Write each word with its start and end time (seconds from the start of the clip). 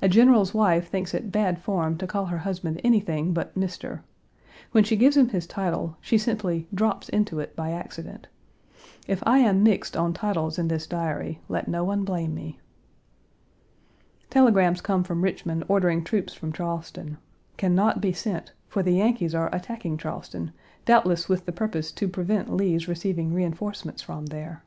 A 0.00 0.08
general's 0.08 0.54
wife 0.54 0.88
thinks 0.88 1.12
it 1.12 1.30
bad 1.30 1.58
form 1.60 1.98
to 1.98 2.06
call 2.06 2.24
her 2.24 2.38
husband 2.38 2.80
anything 2.82 3.34
but 3.34 3.54
"Mr." 3.54 4.00
When 4.72 4.82
she 4.82 4.96
gives 4.96 5.14
him 5.14 5.28
his 5.28 5.46
title, 5.46 5.98
she 6.00 6.16
simply 6.16 6.66
"drops" 6.72 7.10
into 7.10 7.38
it 7.38 7.54
by 7.54 7.72
accident. 7.72 8.28
If 9.06 9.22
I 9.26 9.40
am 9.40 9.62
"mixed" 9.62 9.94
on 9.94 10.14
titles 10.14 10.58
in 10.58 10.68
this 10.68 10.86
diary, 10.86 11.42
let 11.50 11.68
no 11.68 11.84
one 11.84 12.02
blame 12.02 12.34
me. 12.34 12.58
Telegrams 14.30 14.80
come 14.80 15.04
from 15.04 15.20
Richmond 15.20 15.62
ordering 15.68 16.02
troops 16.02 16.32
from 16.32 16.50
Charleston. 16.50 17.18
Can 17.58 17.74
not 17.74 18.00
be 18.00 18.14
sent, 18.14 18.54
for 18.68 18.82
the 18.82 18.94
Yankees 18.94 19.34
are 19.34 19.54
attacking 19.54 19.98
Charleston, 19.98 20.52
doubtless 20.86 21.28
with 21.28 21.44
the 21.44 21.52
purpose 21.52 21.92
to 21.92 22.08
prevent 22.08 22.50
Lee's 22.50 22.88
receiving 22.88 23.34
reenforcements 23.34 24.00
from 24.00 24.24
there. 24.24 24.62